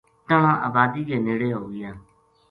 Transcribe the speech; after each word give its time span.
تنہاں 0.27 0.55
آبادی 0.67 1.03
کے 1.09 1.15
نیڑے 1.25 1.49
ہو 1.53 1.63
گیا 1.73 1.91